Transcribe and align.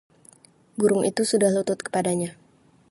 burung 0.81 1.03
itu 1.11 1.21
sudah 1.31 1.49
lulut 1.55 1.77
kepadanya 1.85 2.29